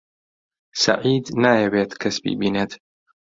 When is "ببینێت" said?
2.25-2.71